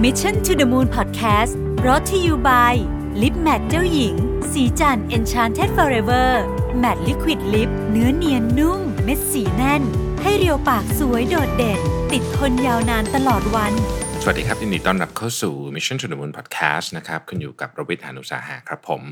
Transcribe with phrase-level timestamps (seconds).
[0.00, 1.52] Mission to the Moon Podcast
[1.86, 2.74] brought to you by
[3.22, 4.14] ลิปแมทเจ้าหญิง
[4.52, 6.28] ศรีจันทร์ Enchanted Forever
[6.82, 9.82] Matte Liquid Lip เนื้อเนียนนุ่ม เม็ดสีแน่น
[10.22, 11.80] ให้เรียวปากสวยโดดเด่น
[12.12, 13.72] ติดทนยาวนานตลอดวัน
[14.22, 19.02] สวัสดีครับยินดีต้อนรับเข้าสู่ Mission to the Moon Podcast นะครับคุณอยู่กับรวิศ หาญอุตสาหะครับผม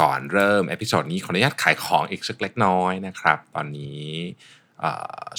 [0.00, 4.06] ก่อนเริ่ม episode นี้ขออนุญาตขายของอีกสักเล็กน้อยนะครับ ตอนนี้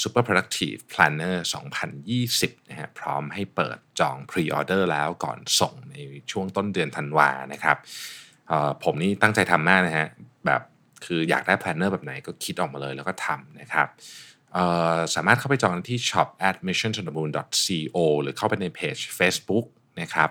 [0.01, 1.35] Super Productive Planner
[2.01, 5.95] 2020นะฮะพร้อมให้เปิดจอง Pre-Order แล้วก่อนส่งใน
[6.31, 7.77] ช่วงต้นเดือนธันวานะครับ
[8.83, 10.07] ผมนี่ตั้งใจทำมากนะฮะ
[10.45, 10.61] แบบ
[11.05, 13.87] คืออยากได้ Planner แบบไหนก็คิดออกมาเลยแล้วก็ทำนะครับ
[15.15, 19.65] สามารถเข้าไปจองที่ shop at mission to the moon co หรือเข้าไปในเพจ Facebook
[20.01, 20.29] นะครับ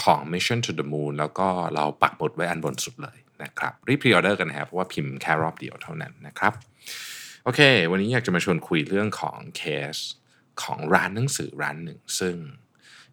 [0.00, 6.52] ของ Mission to the Moon แล้วก็เราปักหมุดไว้อันบนสุดเลยนะครับ รีบพรีออเดอร์กันนะครับเพราะว่าพิมพ์แค่รอบเดียวเท่านั้นนะครับ
[7.48, 9.62] โอเค วันนี้อยากจะมาชวนคุยเรื่องของเค
[9.94, 9.96] ส
[10.62, 12.36] ของร้านหนังสือร้านหนึ่ง ซึ่ง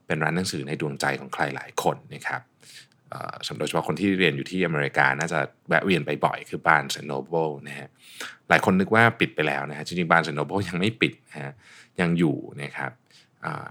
[0.05, 2.41] เป็นร้านหนังสือในดวงใจของใครหลายคนนะครับ
[3.47, 7.89] สำหรับโดยเฉพาะคนที่เรียนอยู่ที่อเมริกา น่าจะแวะเวียนไปบ่อยคือ Barnes & Noble นะฮะ
[8.49, 11.53] หลายคนนึกว่าปิดไปแล้วนะฮะ จริงๆ Barnes & Noble ยังไม่ปิดนะฮะ
[12.01, 12.91] ยังอยู่นะครับ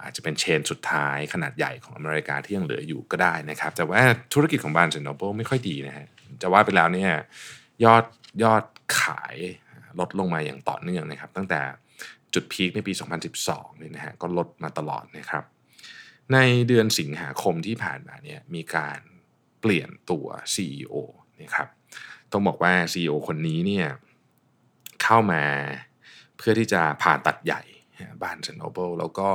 [0.02, 4.00] อาจจะเป็น chain สุดท้ายขนาดใหญ่ของอเมริกาที่ยังเหลืออยู่ก็ได้นะครับ แต่ว่า
[4.34, 6.06] ธุรกิจของ Barnes & Noble ไม่ค่อยดีนะฮะ
[6.42, 7.12] จะว่าไปแล้วเนี่ย
[7.84, 8.04] ยอด
[8.42, 8.64] ยอด
[9.00, 9.36] ขาย
[10.00, 11.60] ลดลงมาอย่างต่อเนื่องนะครับ ตั้งแต่
[12.34, 12.92] จุด peak ในปี
[13.36, 15.44] 2012เนี่ยนะฮะก็ลดมาตลอดนะครับ
[16.32, 18.98] ในเดือนสิงหาคมที่ผ่านมาเนี่ยมีการ
[19.60, 20.94] เปลี่ยนตัว CEO
[21.42, 21.68] นะครับ
[22.32, 23.86] ต้องบอกว่า CEO คนนี้เนี่ย
[25.02, 25.42] เข้ามา
[26.36, 27.62] เพื่อที่จะผ่าตัดใหญ่
[28.22, 29.28] Barnes & Noble แล้วก็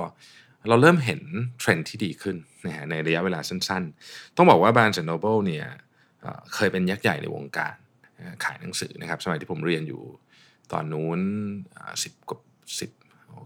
[0.68, 1.22] เราเริ่มเห็น
[1.60, 5.66] เทรนด์ที่ดีขึ้นนะฮะในระยะเวลาสั้นๆ ต้องบอกว่า Barnes & Noble เนี่ย
[6.56, 7.76] เคยเป็นยักษ์ใหญ่ในวงการ
[8.44, 10.02] ขายหนังสือนะครับ สมัยที่ผมเรียนอยู่
[10.72, 11.20] ตอนนู้น
[12.04, 12.40] สิบกว่า
[12.80, 12.92] สิบเ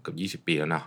[0.05, 0.85] กือบยี่สิบปีแล้วเนาะ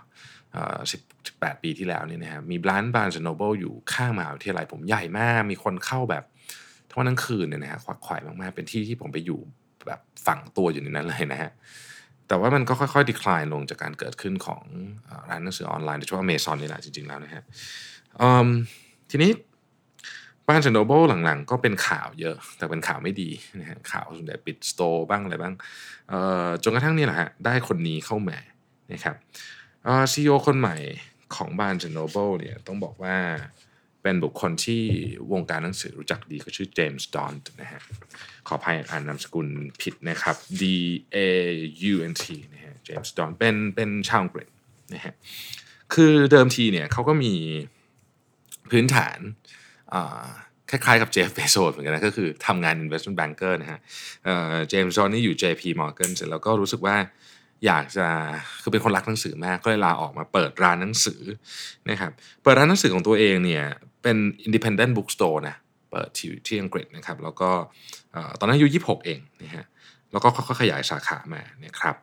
[0.91, 0.97] สิ
[1.33, 6.23] บแปดปีที่แล้วเนี่ยนะฮะมีร้าน Barnes & Noble อยู่ข้างมหาวิทยาลัยผมใหญ่มาก มีคนเข้าแบบ
[6.89, 9.39] ทั้งวันทั้งคืนเนี่ยนะฮะคึกคักมากๆ เป็นที่ที่ผมไปอยู่
[9.87, 11.51] แบบฝังตัวอยู่ในนั้นเลยนะฮะ
[12.27, 14.61] แต่ว่ามันก็ค่อยๆ decline ลงจากการเกิดขึ้นของ
[15.29, 17.43] ร้านหนังสือออนไลน์โดยเฉพาะ Amazon นี่แหละจริงๆแล้วนะฮะ
[19.09, 19.31] ทีนี้
[20.47, 23.29] บ้าน n o โ l e หลังๆ ก็เป็นข่าวเยอะ แต่เป็นข่าวไม่ดี
[23.59, 25.53] นะฮะข่าวส่วนใหญ่ปิดสโตร์บ้างอะไรบ้าง
[26.63, 28.37] จนกระทั่งนี่แหละฮะได้คนนี้เข้ามา
[28.91, 29.15] นะครับ
[29.83, 30.75] เอ่อซีอคนใหม่
[31.35, 33.17] ของบ้าน n o โ l e เนี่ยต้องบอกว่า
[34.03, 34.83] เป็นบุคคลที่
[35.31, 37.81] วงการหนังสือรู้จักดีก็ชื่อเจมส์ดอนนะฮะ
[38.47, 39.47] ขออภัยอ่านนามสกุล
[39.81, 40.63] ผิดนะครับ D
[41.15, 41.17] A
[41.91, 42.23] U N T
[42.53, 44.47] นะฮะเจมส์ดอนเป็นเป็นชาวอังกฤษ
[44.93, 45.13] นะฮะ
[45.93, 47.33] คือเดิมทีเนี่ยเขาก็มี
[48.69, 49.19] พื้นฐาน
[50.69, 53.79] คล้ายๆกับเจฟเบโซสเหมือนกันนะก็คือทำงาน investment banker นะฮะ
[54.69, 56.95] เจมส์ดอนนี่อยู่ JP Morgan เสร็จแล้วก็รู้สึกว่า
[57.65, 58.07] อยากจะ
[58.61, 61.21] คือเป็นคนรักหนังสือมากก็เลยลาออกมาเปิดร้านหนังสือ
[61.89, 62.11] นะครับ
[62.43, 63.63] เปิดร้านหนังสือของตัวเองเนี่ย
[64.03, 65.55] เป็น independent bookstore นะ
[65.91, 67.49] เปิดที่ที่อังกฤษนะครับแล้วก็
[68.39, 69.65] ตอนนั้นอายุ26 เองนะฮะ
[70.11, 71.95] แล้วก็ค่อยๆขยายสาขามานะครับ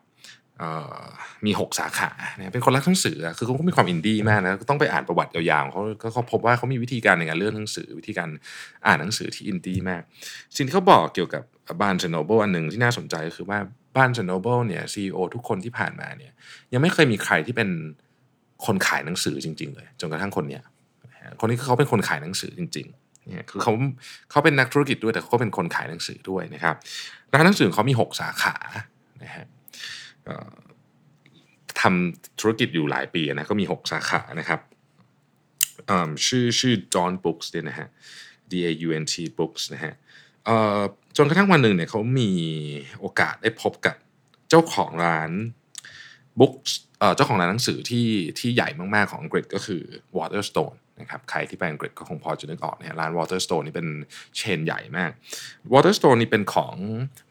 [1.46, 8.28] มี6สาขานะเป็นคนรักหนังสือคือเขาก็มีความอินดี้มากนะต้องไปอ่านประวัติยาวๆเขาเขาพบว่าเขามีวิธีการในการเลือกหนังสือ วิธีการ
[8.86, 10.02] อ่านหนังสือที่อินดี้มาก
[10.56, 11.42] สิ่งที่เขาบอกเกี่ยวกับ
[11.82, 13.58] Barnes & Noble อันหนึ่งที่น่าสนใจก็คือว่า
[13.96, 16.32] Barnes & Noble เนี่ย CEO ทุกคนที่ผ่านมาเนี่ย
[16.72, 17.68] ยังไม่เคยมีใครที่เป็น
[18.66, 20.62] คนขายหนังสือจริง ๆ เลยจนกระทั่งคนเนี้ย
[21.40, 23.72] คนนี้เขาเป็นคนขายหนังสือจริงๆเนี่ยคือเขา
[24.30, 26.74] เขาเป็นนักธุรกิจด้วยแต่เขาก็เป็นคนขายหนังสือด้วยนะครับ
[27.32, 28.54] ร้านหนังสือเขามี 6 สาขา
[29.24, 29.46] นะฮะ
[31.80, 34.60] ทำธุรกิจอยู่หลายปีนะก็มี 6 สาขานะครับ
[36.26, 37.88] ชื่อชื่อ John Books เนี่ยนะฮะ
[38.50, 39.92] D A U N T Books นะฮะ
[41.16, 42.30] จนกระทั่งวันหนึ่งเนี่ยเขามี
[43.00, 43.96] โอกาสได้พบกับ
[44.48, 45.30] เจ้าของร้าน
[46.40, 48.08] Books เอ่อเจ้าของร้านหนังสือที่
[48.38, 49.82] ที่ใหญ่มาก ๆ ของอังกฤษก็คือ
[50.16, 53.88] Waterstone นะครับใครที่ไปอังกฤษก็คงพอจะนึกออกนะฮะร้าน Waterstone นี่เป็น
[54.36, 55.10] เชนใหญ่มาก
[55.72, 56.74] Waterstone นี่เป็นของ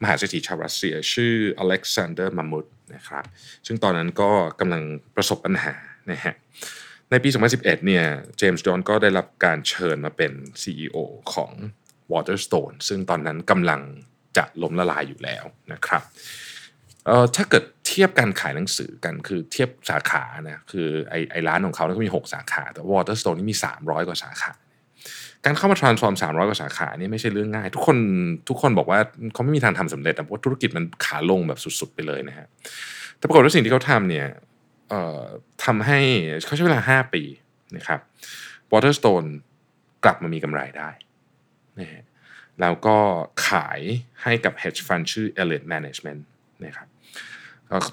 [0.02, 3.24] มหาเศรษฐีชาวรัสเซีย ชื่ออเล็กซานเดอร์มามุดนะครับ
[3.66, 4.82] ซึ่งตอนนั้นก็กำลัง
[5.16, 5.74] ประสบปัญหา
[6.10, 6.34] นะฮะ
[7.10, 8.04] ในปี 2011 เนี่ย
[8.38, 10.32] เจมส์จอห์นก็ได้รับการเชิญมาเป็น
[10.62, 10.96] CEO
[11.32, 11.52] ของ
[12.12, 13.80] Waterstone ซึ่งตอนนั้นกำลัง
[14.36, 16.02] จะล้มละลายอยู่แล้วนะครับ
[17.36, 24.52] ถ้าเกิด เทียบการขายหนังสือกันคือเทียบสาขานะคือไอไอร้านของเขาเนี่ยก็มี 6 สาขา แต่ Waterstone นี่มี 300 กว่าสาขา
[25.44, 27.98] การเข้ามา transform 300 กว่าสาขานี่ไม่ใช่เรื่องง่าย ทุกคน
[28.48, 29.00] ทุกคนบอกว่า
[29.32, 32.46] เขาไม่มีทางทำสำเร็จแต่เพราะธุรกิจมันขาลงแบบสุดๆไปเลยนะฮะ
[33.16, 34.26] แต่ปรากฏว่าสิ่งที่เขาทำเนี่ย
[34.90, 35.24] เอ่อ
[35.64, 35.98] ทำให้
[36.46, 37.22] เขาใช้เวลา 5 ปี
[37.76, 38.00] นะครับ
[38.72, 39.28] Waterstone
[40.04, 40.90] กลับมามีกำไรได้
[41.80, 42.02] นะฮะ
[42.60, 42.96] แล้วก็
[43.48, 43.80] ขาย
[44.22, 46.22] ให้กับ hedge fund ชื่อ Elliott Management
[46.64, 46.88] นะครับ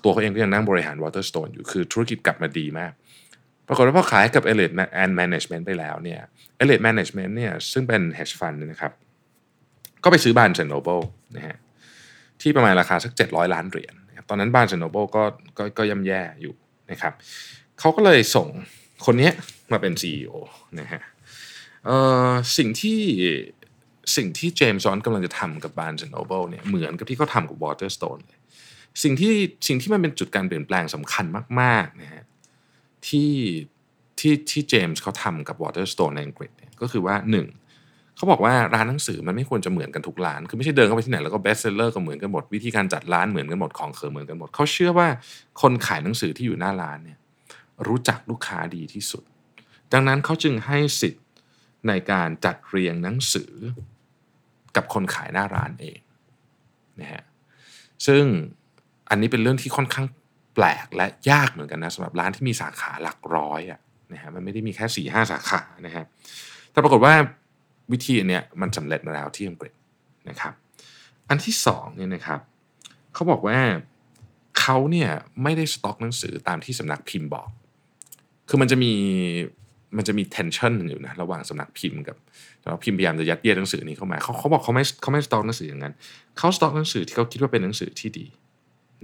[0.03, 2.91] ตัวเขาเองก็ยังนั่งบริหาร Waterstone อยู่คือธุรกิจกลับมาดีมาก
[3.67, 6.19] ปรากฏว่าพอขายกับ Elite and Management ไปแล้วเนี่ย
[6.63, 8.91] Elite Management เนี่ยซึ่งเป็น hedge fund นะครับ
[10.03, 11.03] ก็ไปซื้อ Barnes Noble
[11.35, 11.57] นะฮะ
[12.41, 13.93] ที่ประมาณราคาสัก 700 ล้านเหรียญ
[14.29, 15.23] ตอนนั้น Barnes Noble ก็
[15.57, 16.53] ก็ก็ย่ำแย่อยู่
[16.91, 17.13] นะครับ
[17.79, 18.47] เขาก็เลยส่ง
[19.05, 19.31] คนนี้
[19.71, 20.33] มาเป็น CEO
[20.79, 21.01] นะฮะ
[22.57, 22.99] สิ่งที่
[24.15, 28.38] สิ่งที่เจมส์ซอนกำลังจะทำกับ Barnes Noble เนี่ยเหมือนกับที่เขาทำกับ Waterstone เลย
[29.03, 29.33] สิ่งที่
[29.67, 31.25] สิ่งที่มันเป็นจุดการเปลี่ยนแปลงสำคัญ
[31.61, 32.23] มากๆนะฮะ
[33.07, 33.33] ที่
[34.19, 36.51] ที่ที่เจมส์เขาทำกับ Waterstone ในอังกฤษ
[36.81, 37.47] ก็คือว่าหนึ่ง
[38.15, 45.07] เขาบอกว่าร้านหนังสือมันไม่ควรจะเหมือนกันทุกร้าน คือไม่ใช่เดินเข้าไปที่ไหนแล้วก็เบสเซลเลอร์ก็เหมือนกันหมด วิธีการจัดร้านเหมือนกันหมดของเขิเหมือนกันหมดเขาเชื่อว่า
[45.61, 47.17] คนขายหนังสือที่อยู่หน้าร้านเนี่ย
[47.87, 49.23] รู้จักลูกค้าดีที่สุด
[49.93, 51.25] ดังนั้นเขาจึงให้สิทธิ์
[51.87, 53.53] ในการจัดเรียงหนังสือ
[54.75, 55.99] กับคนขายหน้าร้านเอง
[56.99, 57.23] นะฮะ
[58.07, 58.23] ซึ่ง
[59.09, 60.07] อันนี้เป็นเรื่องที่ค่อนข้าง
[60.55, 63.79] แปลกและยากเหมือนกันนะสำหรับร้านที่มีสาขาหลักร้อยอะ
[64.13, 66.05] นะฮะมันไม่ได้มีแค่สี่ห้าสาขานะฮะ
[66.71, 67.13] แต่ปรากฏว่า
[67.91, 69.73] วิธีอันเนี้ยมันสำเร็จมาแล้วที่อังกฤษ
[70.29, 70.53] นะครับ
[71.29, 72.39] อันที่สองเนี่ยนะครับ
[73.13, 73.59] เขาบอกว่า
[74.59, 75.09] เขาเนี่ย
[75.43, 77.49] ไม่ได้สต็อกหนังสือตามที่สำนักพิมพ์บอก
[78.49, 78.93] คือมันจะมี
[79.97, 82.17] มันจะมี tension อยู่นะระหว่างสำนักพิมพ์กับ
[82.61, 85.93] เราพิมพ์พยายามจะยัดเยียดหนังสือนี้เข้ามาเขาเขาบอกเขาไม่เขาไม่สต็อกหนังสืออย่างนั้น
[86.37, 88.25] เขาสต็อกหนังสือที่เขาคิดว่าเป็นหนังสือที่ดี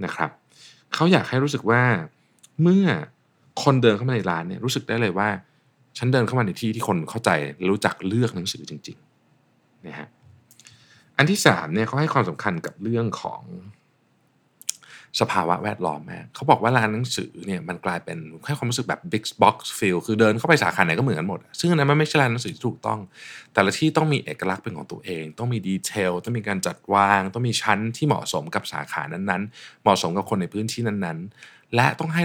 [0.04, 0.30] นะครับ
[0.94, 1.82] เขาอยากให้รู้สึกว่า
[2.62, 2.86] เมื่อ
[3.62, 5.28] คนเดินเข้ามาในร้านเนี่ยรู้สึกได้เลยว่า
[5.98, 7.30] ฉันเดินเข้ามาในที่ที่คนเข้าใจ
[7.70, 10.08] รู้จักเลือกหนังสือจริงๆนะฮะ
[11.16, 13.42] อันที่สามเนี่ยเขาให้ความสำคัญกับเรื่องของ
[15.20, 23.00] สภาวะแวดล้อมแม่เขาบอกว่าร้านหนังสือเนี่ยมันกลายเป็นแค่ความรู้สึกแบบ big box feel คือเดินเข้าไปสาขาไหนก็เหมือนกันหมด ซึ่งอันนั้นมันไม่ใช่ร้านหนังสือที่ถูกต้อง
[23.54, 32.22] แต่ละที่ต้องมีเอกลักษณ์เป็นของตัวเอง ต้องมีดีเทลต้องมีการจัดวาง ต้องมีชั้นที่เหมาะสมกับสาขานั้นๆ เหมาะสมกับคนในพื้นที่นั้นๆ และต้องให้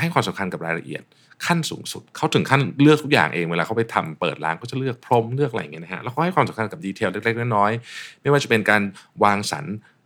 [0.00, 1.02] ให้ความสำคัญกับรายละเอียด
[1.46, 8.82] ขั้นสูงสุดเขาถึงขั้นเลือกทุกอย่างเองเวลาเขาไปทำเปิดร้านก็จะเลือกพรมเลือกอะไรอย่างเงี้ยนะฮะแล้วก็ให้ความสำคัญกับดีเทลเล็กๆน้อยๆไม่ว่าจะเป็นการ
[9.24, 9.64] วางสรร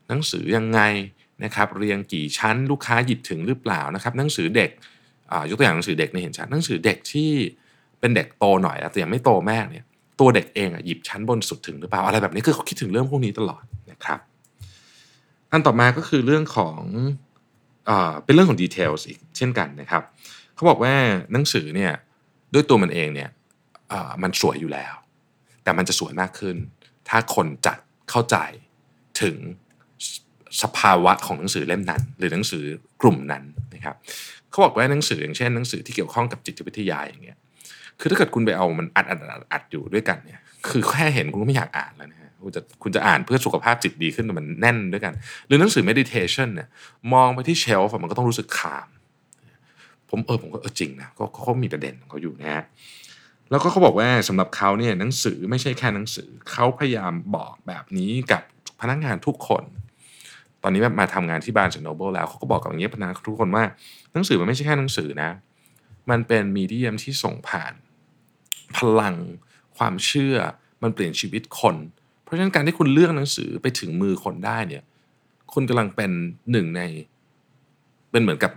[0.08, 0.80] หนังสือยังไง
[1.44, 4.70] นะครับเรียงกี่ชั้นลูกค้าหยิบถึงหรือเปล่านะครับหนังสือเด็ก
[5.50, 7.30] ยกตัวอย่างหนังสือเด็กในเห็นชัดหนังสือเด็กที่
[8.00, 9.84] เป็นเด็กโตหน่อยแต่ยังไม่โตแม่เนี่ย
[10.20, 14.20] ตัวเด็กเองอะหยิบชั้นบนสุดถึงหรือเปล่าอะไรแบบนี้คือเขาคิดถึงเรื่องพวกนี้ตลอดนะครับ
[15.52, 16.80] อันต่อมาก็คือเรื่องของ
[17.86, 17.90] เอ
[18.24, 20.02] เป็นเรื่องของดีเทลอีกเช่นกันนะครับ
[20.54, 20.94] เขาบอกว่า
[21.32, 21.92] หนังสือเนี่ย
[22.54, 23.30] ด้วยตัวมันเองเนี่ย
[24.22, 24.94] มันสวยอยู่แล้ว
[25.62, 26.56] แต่มันจะสวยมากขึ้น
[27.08, 27.78] ถ้าคนจัด
[28.10, 28.36] เข้าใจ
[29.20, 29.36] ถึง
[30.62, 32.64] สภาวะของหนังสือเล่มนั้น หรือหนังสือ
[33.02, 33.96] กลุ่มนั้นนะครับ
[34.50, 37.38] เขาบอกว่าหนังสืออย่างเช่นหนังสือที่เกี่ยวข้องกับจิตวิทยาอย่างเงี้ย
[38.00, 45.12] คือถ้าเกิดคุณไปเอามันอัดอัดอัดอัดอยู่ด้วยกันเนี่ยคือแค่เห็นคุณก็ไม่อยากอ่านแล้วนะฮะคุณจะคุณจะอ่านเพื่อสุขภาพจิตดีขึ้นมันแน่นด้วยกัน
[45.46, 46.68] หรือหนังสือ meditation เนี่ย
[47.12, 48.88] มองไปที่เชลฟ์มันก็ต้องรู้สึกคาม
[50.10, 52.64] ผมเออผมก็เออจริงนะก็เขามีประเด็นของเขาอยู่นะฮะ
[53.50, 58.42] แล้วก็เขาบอกว่าสำหรับเขาเนี่ยหนังสือไม่ใช่แค่หนังสือเขาพยายามบอกแบบนี้กับ
[58.80, 59.64] พนักงานทุกคน
[60.62, 63.64] ตอนนี้มาทำงานที่บาร์นโนเบิลแล้วเขาก็บอกกับอย่างนี้ยพนักทุกคนว่า
[64.12, 65.30] หนังสือมันไม่ใช่แค่หนังสือนะ
[66.10, 67.72] มันเป็นมีเดียมที่ส่งผ่าน
[68.76, 69.14] พลัง
[69.76, 70.36] ความเชื่อ
[70.82, 71.76] มันเปลี่ยนชีวิตคน
[72.22, 74.82] เพราะฉะนั้นการที่คุณเลือกหนังสือไปถึงมือคนได้เนี่ย
[75.52, 76.10] คุณกำลังเป็น
[76.52, 76.82] หนึ่งใน
[78.10, 78.52] เป็นเหมือนกับ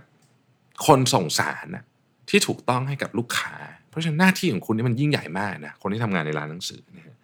[0.86, 1.84] คนส่งสารนะ
[2.30, 3.54] ที่ถูกต้องให้กับลูกค้า
[3.88, 7.18] เพราะฉะนั้นหน้าที่ของคุณนี่มันยิ่งใหญ่มากนะคนที่ทำงานในร้านหนังสือนะ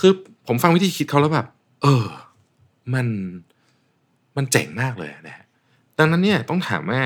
[0.00, 0.12] คือ
[0.46, 1.46] ผมฟังวิธีคิดเขาแล้วแบบ
[1.82, 2.06] เออ
[2.94, 3.06] มัน
[4.36, 5.46] มันเจ๋งมากเลยนะฮะ
[5.98, 7.02] ดังนั้นเนี่ยต้องถามว่า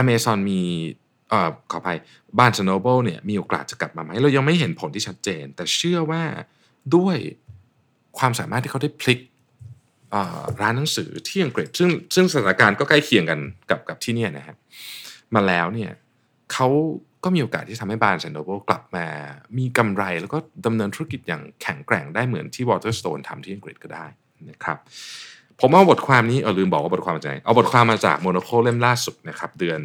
[0.00, 0.60] Amazon มี
[1.28, 1.98] เอ่อขออภัย
[2.38, 6.22] บ้านสโนโบเนี่ยมีโอกาสจะกลับมาไหมเรายังไม่เห็นผลที่ชัดเจน แต่เชื่อว่า
[6.96, 7.16] ด้วย
[8.18, 9.20] ความสามารถที่เขาได้พลิก
[10.60, 14.56] ร้านหนังสือที่อังกฤษซึ่งซึ่งสถานการณ์ก็ใกล้เคียงกันกับกับที่นี่นะฮะ
[15.34, 15.90] มาแล้วเนี่ย
[16.52, 16.68] เขา
[17.24, 19.06] ก็มีโอกาสที่ทำให้บานแซนโดโบกลับมา
[19.58, 24.06] มีกำไรแล้วก็ดำเนินธุรกิจอย่างแข็งแกร่งได้เหมือนที่ Waterstones ทำที่อังกฤษก็ได้
[24.50, 24.78] นะครับ
[25.66, 29.80] ผมเอาบทความนี้เอาลืมบอกว่าบทความมาจากไหนเอาบทความมาจาก Monocle เล่มล่าสุดนะครับ เดือน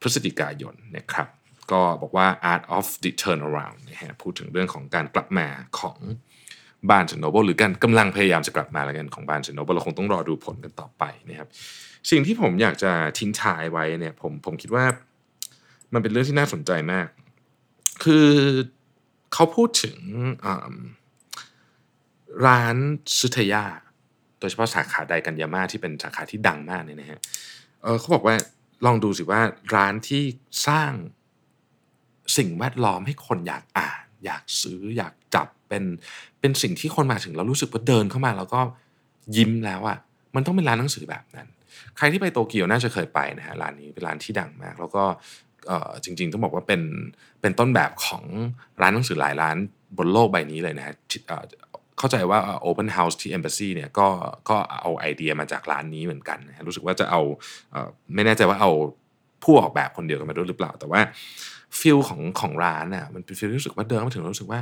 [0.00, 1.28] พฤศจิกายนนะครับ
[1.72, 5.46] ก็บอกว่า art of the turnaround นะฮะพูดถึงเรื่องของการกลับมา
[5.78, 5.96] ของ
[6.90, 11.48] Barnes & Noble หรือการกำลังพยายามจะกลับมาแล้วกันของ Barnes & Noble เราคงต้องรอดูผลกันต่อไปนะครับ
[12.10, 14.84] สิ่งที่ผมอยากจะทิ้งท้ายไว้เนี่ยผมผมคิดว่า
[15.92, 17.08] มันเป็นเรื่องที่น่าสนใจมาก
[18.04, 18.28] คือ
[19.32, 19.96] เขาพูดถึง
[22.46, 22.76] ร้าน
[23.20, 23.64] ซุทยา
[24.40, 27.20] โดยเฉพาะสาขาใดกันยาม่าที่เป็นสาขาที่ดังมากเนี่ยนะฮะ
[27.82, 28.36] เเขาบอกว่า
[28.86, 29.40] ลองดูสิว่า
[29.74, 30.22] ร้านที่
[30.66, 30.92] สร้าง
[32.36, 35.84] สิ่งแวดล้อมให้คนอยากอ่าน อยากซื้ออยากจับเป็น
[36.40, 38.60] เป็นสิ่งที่คนมาถึงเรารู้สึกว่าเดินเข้ามาแล้วก็
[39.36, 39.98] ยิ้มแล้วอะ่ะ
[40.34, 41.48] มันต้องเป็นร้านหนังสือแบบนั้น
[41.96, 45.04] ใครที่ไปโตเกียวน่าจะเคยไปนะฮะร้านนี้เป็นร้านที่ดังมาก แล้วก็
[46.04, 46.82] จริงๆต้องบอกว่าเป็น
[47.40, 48.24] เป็นต้นแบบของ
[48.82, 49.56] ร้านหนังสือหลายร้าน
[49.98, 50.94] บนโลกใบนี้เลยนะฮะ
[52.00, 52.38] เข้าใจว่า
[52.68, 54.08] Open House ที่ Embassy เนี่ยก็
[54.50, 57.20] ก็เอาไอเดียมาจากร้านนี้เหมือนกันนะรู้สึกว่าจะเอา
[58.14, 58.70] ไม่แน่ใจว่าเอา
[59.44, 61.00] ผู้ออกแบบคนเดียวกันมาด้วยหรือเปล่า แต่ว่า
[61.78, 64.60] feel ของของร้านน่ะมันเป็น feel รู้สึกว่าเดินมาถึงรู้สึกว่า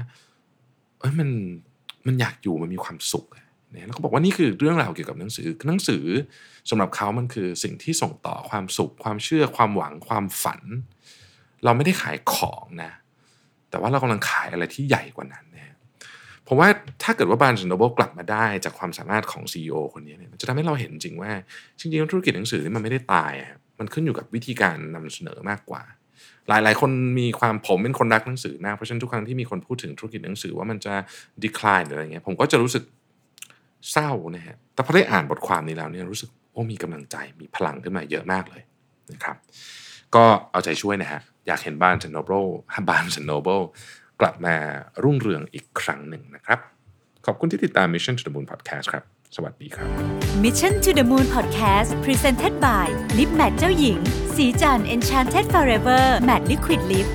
[0.98, 1.28] เอ้ยมัน
[2.06, 6.04] มันอยากอยู่มันมีความสุขเนี่ยแล้วเขาบอกว่านี่คือเรื่องราวเกี่ยวกับหนังสือหนังสือ
[6.70, 10.60] สำหรับเขามันคือสิ่งที่ส่งต่อความสุข ความเชื่อความหวังความฝัน
[11.64, 12.92] เราไม่ได้ขายของนะ
[13.70, 15.44] แต่ว่าเรากำลังขายอะไรที่ใหญ่กว่านั้น
[16.48, 16.68] ผมว่า
[17.02, 21.32] ถ้าเกิดว่าบานส์โนเบิลกลับมาได้จากความสามารถของ CEO คนนี้เนี่ยมันจะทำให้เราเห็นจริงว่า
[21.78, 23.32] จริงๆธุรกิจหนังสือนี่มันไม่ได้ตาย
[23.78, 25.82] มันขึ้นอยู่กับวิธีการนำเสนอมากกว่า
[26.48, 30.94] หลายๆ คนมีความผมเป็นคนรักหนังสือมากเพราะฉะนั้นทุกครั้งที่มีคนพูดถึงธุรกิจหนังสือว่ามันจะ
[31.44, 32.84] decline หรืออะไรเงี้ยผมก็จะรู้สึก
[33.92, 38.62] เศร้านะฮะแต่พอได้อ่านบทความนี้แล้วเนี่ยรู้สึกโอ้มีกำลังใจมีพลังขึ้นมาเยอะมากเลย
[39.12, 39.36] นะครับ
[40.14, 42.44] ก็เอาใจช่วยนะฮะอยากเห็นบ้านเซนโนเบิล
[42.90, 43.60] บ้านเซนโนเบิล
[44.20, 44.56] กลับมา
[45.02, 46.58] รุ่งเรืองอีกครั้งหนึ่งนะครับ
[47.26, 49.04] ขอบคุณที่ติดตาม Mission to the Moon Podcast ครับ
[49.36, 49.88] สวัสดีครับ
[50.44, 52.86] Mission to the Moon Podcast Presented by
[53.18, 53.98] Lip Matte เจ้าหญิง
[54.34, 57.08] สีจัน Enchanted Forever Matte Liquid Lip